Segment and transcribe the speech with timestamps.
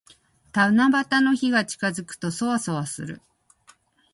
[0.51, 3.21] 七夕の日が近づくと、そわそわする。